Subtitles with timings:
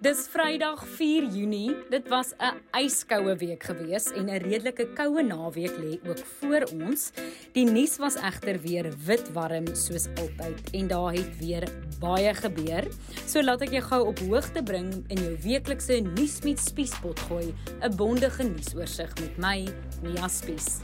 [0.00, 1.74] Dis Vrydag 4 Junie.
[1.92, 7.12] Dit was 'n yskoue week gewees en 'n redelike koue naweek lê ook voor ons.
[7.52, 11.68] Die nuus was egter weer wit warm soos altyd en daar het weer
[11.98, 12.88] baie gebeur.
[13.26, 17.54] So laat ek jou gou op hoogte bring in jou weeklikse nuus met Spiespot gooi,
[17.82, 19.68] 'n bondige nuusoorseig met my,
[20.02, 20.80] Mia Spies.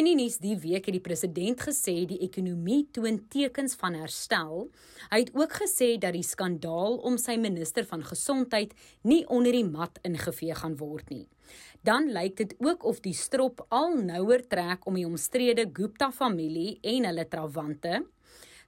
[0.00, 4.70] In die nuus die week het die president gesê die ekonomie toon tekens van herstel.
[5.10, 8.72] Hy het ook gesê dat die skandaal om sy minister van gesondheid
[9.04, 11.26] nie onder die mat ingevee gaan word nie.
[11.84, 16.78] Dan lyk dit ook of die strop al nouer trek om die omstrede Gupta familie
[16.80, 18.00] en hulle trawante.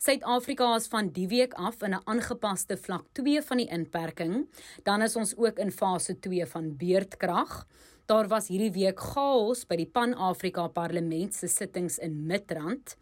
[0.03, 4.49] Suid-Afrika is van die week af in 'n aangepaste vlak 2 van die inperking.
[4.83, 7.67] Dan is ons ook in fase 2 van beurtkrag.
[8.13, 12.93] Daar was hierdie week chaos by die Pan-Afrika Parlement se sittings in Midrand.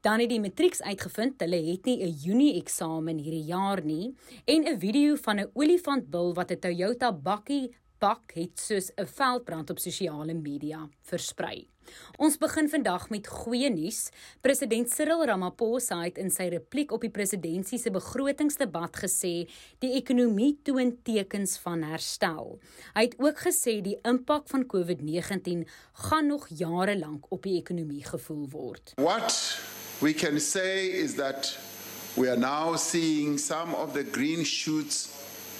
[0.00, 4.14] Dan het die matrieks uitgevind hulle het nie 'n Junie eksamen hierdie jaar nie
[4.46, 9.70] en 'n video van 'n olifantbil wat 'n Toyota bakkie pak het soos 'n veldbrand
[9.70, 11.68] op sosiale media versprei.
[12.18, 14.10] Ons begin vandag met goeie nuus.
[14.44, 19.34] President Cyril Ramaphosa het in sy repliek op die presidentsie se begrotingsdebat gesê
[19.84, 22.56] die ekonomie toon tekens van herstel.
[22.96, 25.66] Hy het ook gesê die impak van COVID-19
[26.06, 28.94] gaan nog jare lank op die ekonomie gevoel word.
[28.96, 29.36] What
[30.00, 31.56] we can say is that
[32.16, 35.08] we are now seeing some of the green shoots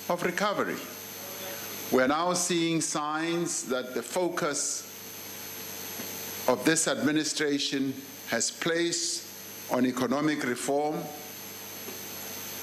[0.09, 0.79] of recovery.
[1.93, 4.83] We are now seeing signs that the focus
[6.49, 7.95] of this administration
[8.29, 9.27] has placed
[9.73, 10.97] on economic reform,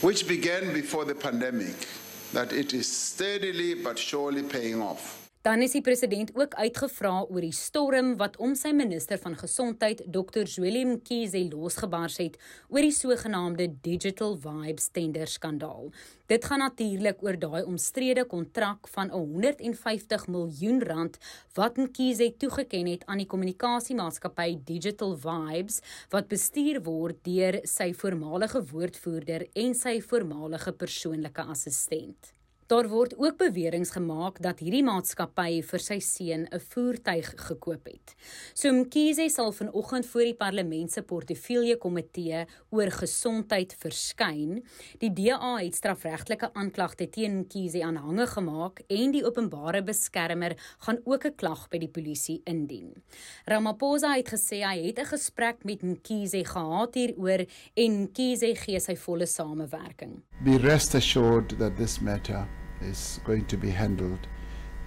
[0.01, 1.87] which began before the pandemic,
[2.31, 5.22] that it is steadily but surely paying off.
[5.43, 9.99] Dan is die president ook uitgevra oor die storm wat om sy minister van gesondheid
[10.07, 10.45] Dr.
[10.47, 12.37] Zweli Mkhize losgebars het
[12.69, 15.89] oor die sogenaamde Digital Vibes tender skandaal.
[16.31, 21.19] Dit gaan natuurlik oor daai omstrede kontrak van 150 miljoen rand
[21.59, 25.81] wat Mkhize toegeken het aan die kommunikasiemaatskappy Digital Vibes
[26.15, 32.31] wat bestuur word deur sy voormalige woordvoerder en sy voormalige persoonlike assistent.
[32.73, 38.15] Daar word ook beweringe gemaak dat hierdie maatskappy vir sy seun 'n voertuig gekoop het.
[38.55, 44.63] So Mkhize sal vanoggend voor die parlement se portefeulje komitee oor gesondheid verskyn.
[44.97, 51.25] Die DA het strafregtelike aanklagte teen Mkhize aanhange gemaak en die openbare beskermer gaan ook
[51.25, 53.03] 'n klag by die polisie indien.
[53.45, 57.45] Ramaphosa het gesê hy het 'n gesprek met Mkhize gehad hieroor
[57.75, 60.23] en Mkhize gee sy volle samewerking.
[60.43, 62.47] Be rest assured that this matter
[62.83, 64.27] is going to be handled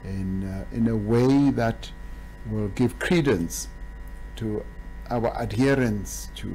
[0.04, 1.90] in, uh, in a way that
[2.50, 3.68] will give credence
[4.36, 4.64] to
[5.10, 6.48] our adherence to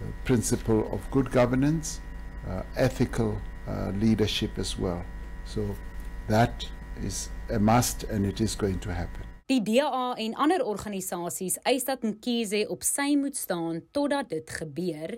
[0.00, 2.00] the principle of good governance,
[2.48, 5.04] uh, ethical uh, leadership as well.
[5.44, 5.74] So
[6.28, 6.66] that
[7.02, 9.25] is a must and it is going to happen.
[9.46, 15.12] Die DA en ander organisasies eis dat Mkhize op sy moet staan totdat dit gebeur.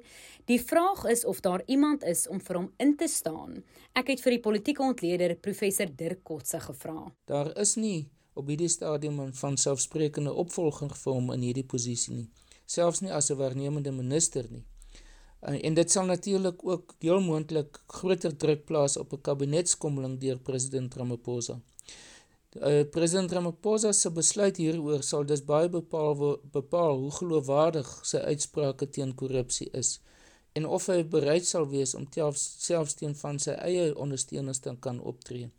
[0.51, 3.63] Die vraag is of daar iemand is om vir hom in te staan.
[3.97, 7.07] Ek het vir die politieke ontleder professor Dirk Kotse gevra.
[7.25, 12.15] Daar is nie op hierdie stadium 'n van selfsprekende opvolger vir hom in hierdie posisie
[12.15, 12.29] nie,
[12.67, 14.65] selfs nie as 'n waarnemende minister nie.
[15.41, 20.95] En dit sal natuurlik ook heel moontlik groter druk plaas op 'n kabinetskommeling deur president
[20.95, 21.61] Ramaphosa.
[22.57, 26.15] Uh, president Ramaphosa se besluit hieroor sal dus baie bepaal
[26.53, 29.99] bepaal hoe geloofwaardig sy uitsprake teen korrupsie is
[30.57, 35.01] en of hy bereid sal wees om selfs teen van sy eie ondersteuners te kan
[35.13, 35.51] optree.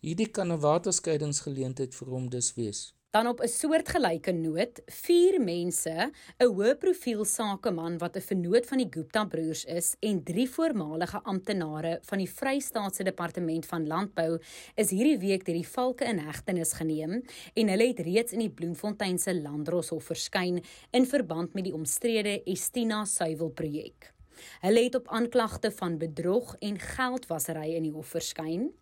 [0.00, 2.80] Hierdie kan 'n waterskeidingsgeleentheid vir hom dus wees.
[3.14, 8.78] Dan op 'n soortgelyke noot, vier mense, 'n hoë profiel sakeman wat 'n vennoot van
[8.78, 14.40] die Gupta broers is en drie voormalige amptenare van die Vrystaatse Departement van Landbou
[14.74, 17.22] is hierdie week deur die valke in hegtenis geneem
[17.54, 22.42] en hulle het reeds in die Bloemfontein se Landdroshof verskyn in verband met die omstrede
[22.44, 24.12] Estina suiwelprojek.
[24.60, 28.72] Hulle het op aanklagte van bedrog en geldwasery in die hof verskyn.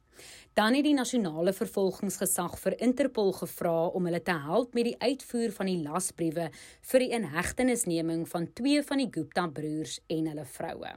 [0.54, 5.54] Dan het die nasionale vervolgingsgesag vir Interpol gevra om hulle te help met die uitvoer
[5.56, 6.50] van die lasbriewe
[6.90, 10.92] vir die inhegtenisneming van twee van die Gupta broers en hulle vroue.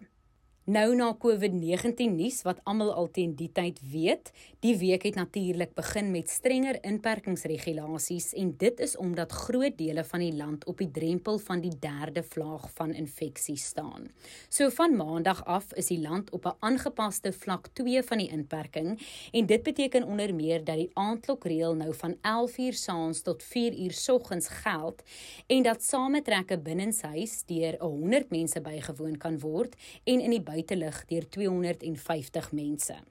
[0.66, 4.32] Nou na COVID-19 nuus wat almal al teen die tyd weet,
[4.66, 10.24] die week het natuurlik begin met strenger inperkingsregulasies en dit is omdat groot dele van
[10.26, 14.08] die land op die drempel van die derde vlaag van infeksie staan.
[14.50, 18.98] So van maandag af is die land op 'n aangepaste vlak 2 van die inperking
[19.32, 24.48] en dit beteken onder meer dat die aandklokreël nou van 11:00 saans tot 4:00 soggens
[24.48, 25.04] geld
[25.48, 31.28] en dat sametrekke binnenshuis deur 100 mense bygewoon kan word en in die buitelug deur
[31.30, 33.04] 250 mense.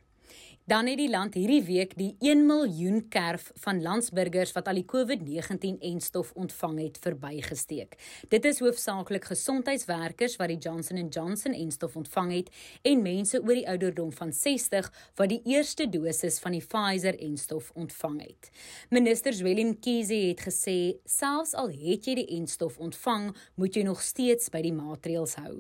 [0.64, 4.87] Dan het die land hierdie week die 1 miljoen kerf van landsburgers wat al die
[4.88, 7.99] COVID-19-enstof ontvang het verbygesteek.
[8.32, 12.49] Dit is hoofsaaklik gesondheidswerkers wat die Johnson & Johnson-enstof ontvang het
[12.81, 14.88] en mense oor die ouderdom van 60
[15.20, 18.50] wat die eerste dosis van die Pfizer-enstof ontvang het.
[18.88, 24.00] Minister Willem Kiese het gesê, selfs al het jy die enstof ontvang, moet jy nog
[24.00, 25.58] steeds by die maatreëls hou.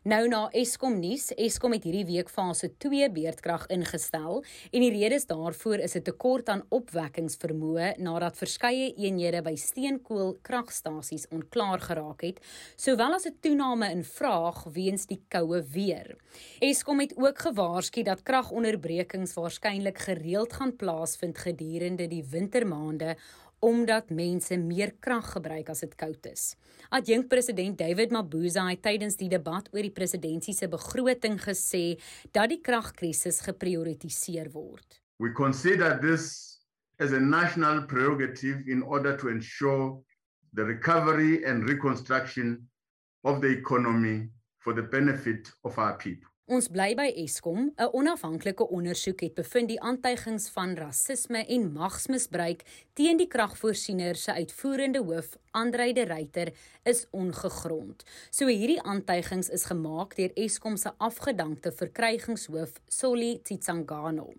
[0.00, 4.38] Nou na Eskom nuus, Eskom het hierdie week fase 2 beurtkrag ingestel
[4.70, 11.28] en die redes daarvoor is 'n tekort aan opwekkingsvermoë nadat verskeie eenhede by steenkool kragstasies
[11.28, 12.40] onklaar geraak het,
[12.76, 16.16] sowel as 'n toename in vraag weens die koue weer.
[16.60, 23.16] Eskom het ook gewaarsku dat kragonderbrekings waarskynlik gereeld gaan plaasvind gedurende die wintermaande
[23.60, 26.54] omdat mense meer krag gebruik as dit koud is.
[26.96, 32.00] Adjunk president David Mabuza het tydens die debat oor die presidentsie se begroting gesê
[32.32, 35.00] dat die kragkrisis geprioritiseer word.
[35.20, 36.64] We consider this
[36.98, 40.00] as a national prerogative in order to ensure
[40.54, 42.68] the recovery and reconstruction
[43.24, 46.29] of the economy for the benefit of our people.
[46.50, 47.68] Ons bly by Eskom.
[47.78, 52.64] 'n Onafhanklike ondersoek het bevind die aantuigings van rasisme en magsmisbruik
[52.98, 56.52] teen die kragvoorsiener se uitvoerende hoof, Andrei de Ruyter,
[56.84, 58.02] is ongegrond.
[58.30, 64.32] So hierdie aantuigings is gemaak deur Eskom se afgedankte verkrygingshoof, Solly Tsitsangano.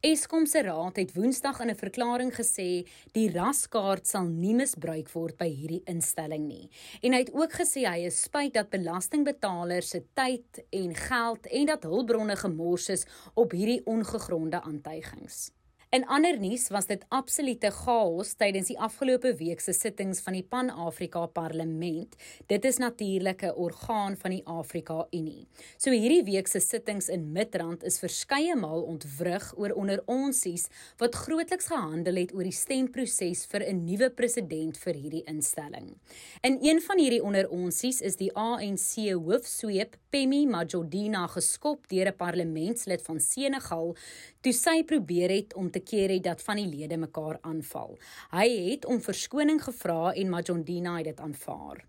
[0.00, 5.38] Eskom se raad het Woensdag in 'n verklaring gesê die raskaart sal nie misbruik word
[5.38, 6.68] by hierdie instelling nie.
[7.02, 11.66] En hy het ook gesê hy is spyt dat belastingbetalers se tyd en geld en
[11.66, 15.50] dat hulpbronne gemors is op hierdie ongegronde aantuigings.
[15.92, 20.44] In ander nuus was dit absolute chaos tydens die afgelope week se sittings van die
[20.54, 22.14] Pan-Afrika Parlement.
[22.48, 25.46] Dit is natuurlik 'n orgaan van die Afrika Unie.
[25.76, 31.14] So hierdie week se sittings in Midrand is verskeie maal ontwrig oor onder onsies wat
[31.14, 35.98] grootliks gehandel het oor die stemproses vir 'n nuwe president vir hierdie instelling.
[36.40, 42.16] In een van hierdie onder onsies is die ANC hoofsweep Pemi Majodina geskop deur 'n
[42.16, 43.96] parlementslid van Senegal
[44.42, 47.98] toe sy probeer het om te keer het dat van die lede mekaar aanval.
[48.34, 51.84] Hy het om verskoning gevra en Majondina het dit aanvaar.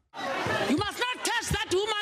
[0.70, 1.93] You must not touch that woman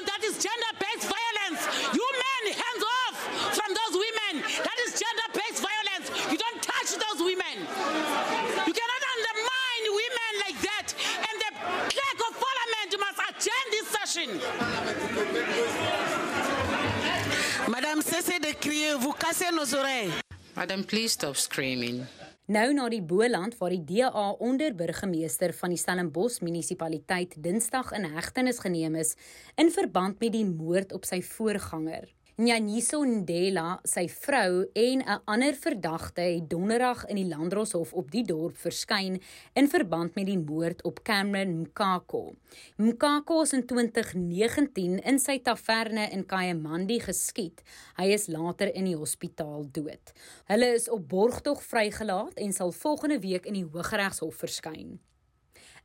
[20.62, 22.04] Madam, please stop screaming.
[22.46, 28.60] Nou na die Boland waar die DA onderburgemeester van die Stellenbosch munisipaliteit Dinsdag in hegtenis
[28.62, 29.16] geneem is
[29.58, 32.06] in verband met die moord op sy voorganger.
[32.42, 38.24] Nyaniso Ndela, sy vrou en 'n ander verdagte het donderdag in die Landdroshof op die
[38.24, 39.22] dorp verskyn
[39.54, 42.34] in verband met die moord op Cameron Mkako.
[42.78, 47.62] Mkako is in 2019 in sy taverne in Kayamandi geskiet.
[47.98, 50.14] Hy is later in die hospitaal dood.
[50.46, 55.00] Hulle is op borgtog vrygelaat en sal volgende week in die Hooggeregshof verskyn.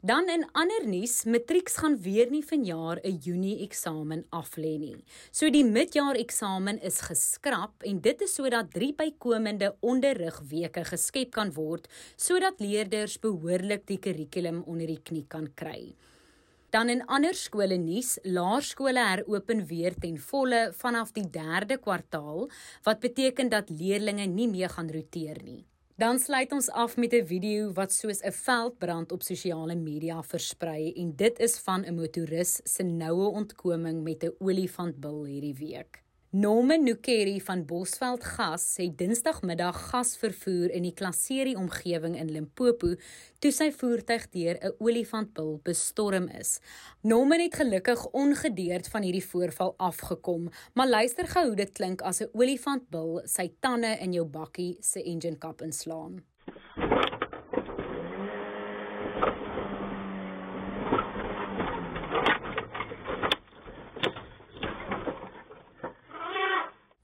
[0.06, 5.05] Dan in ander nuus, matrieks gaan weer nie vanjaar 'n Junie eksamen aflê nie.
[5.32, 11.51] So die midjaar eksamen is geskraap en dit is sodat drie bykomende onderrigweke geskep kan
[11.53, 15.94] word sodat leerders behoorlik die kurrikulum onder die knie kan kry.
[16.70, 22.48] Dan in ander skole nuus, laerskole heropen weer ten volle vanaf die 3de kwartaal,
[22.84, 25.65] wat beteken dat leerders nie meer gaan roteer nie.
[25.96, 30.93] Dan sluit ons af met 'n video wat soos 'n veldbrand op sosiale media versprei
[30.93, 36.06] en dit is van 'n motoris se noue ontkoming met 'n olifantbil hierdie week.
[36.30, 42.96] Norman Nukeri van Bosveld Gas het Dinsdagmiddag gas vervoer in die Klasserie omgewing in Limpopo
[43.38, 46.58] toe sy voertuig deur 'n olifantbil bestorm is.
[47.02, 52.20] Norman het gelukkig ongedeerd van hierdie voorval afgekom, maar luister gou hoe dit klink as
[52.20, 56.24] 'n olifantbil sy tande in jou bakkie se engine kap inslaan.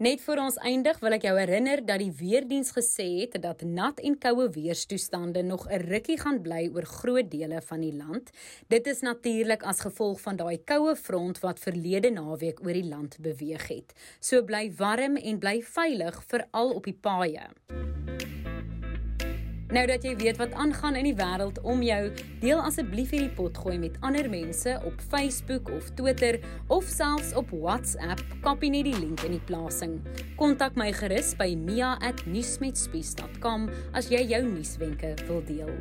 [0.02, 4.00] Net voor ons eindig wil ek jou herinner dat die weerdiens gesê het dat nat
[4.02, 8.30] en koue weerstoestande nog 'n rukkie gaan bly oor groot dele van die land.
[8.66, 13.16] Dit is natuurlik as gevolg van daai koue front wat verlede naweek oor die land
[13.20, 13.94] beweeg het.
[14.20, 17.46] So bly warm en bly veilig veral op die paaie.
[19.72, 22.12] Nou dat jy weet wat aangaan in die wêreld om jou,
[22.42, 26.36] deel asseblief hierdie potgooi met ander mense op Facebook of Twitter
[26.68, 28.20] of selfs op WhatsApp.
[28.44, 29.94] Kopie net die link in die plasing.
[30.36, 35.72] Kontak my gerus by mia@nuusmetspies.com as jy jou nuuswenke wil deel.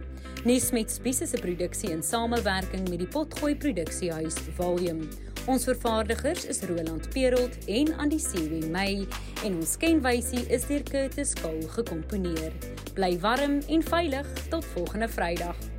[0.48, 5.31] Nuus met Spies is 'n produksie in samewerking met die Potgooi Produksiehuis Volume.
[5.50, 9.08] Ons vervaardigers is Roland Perolt en Andy Siwe May
[9.42, 12.54] en ons kenwysie is deur Curtis Kahl gekomponeer.
[12.94, 15.71] Bly warm en veilig tot volgende Vrydag.